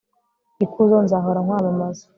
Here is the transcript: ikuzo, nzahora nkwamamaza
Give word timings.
ikuzo, 0.65 0.97
nzahora 1.05 1.39
nkwamamaza 1.45 2.03